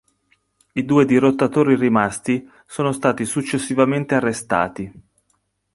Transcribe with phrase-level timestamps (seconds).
[0.71, 4.91] I due dirottatori rimasti sono stati successivamente arrestati.